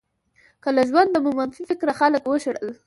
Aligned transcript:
که 0.63 0.69
له 0.75 0.81
ژونده 0.89 1.19
مو 1.23 1.31
منفي 1.39 1.63
فکره 1.69 1.93
خلک 1.99 2.23
وشړل. 2.25 2.67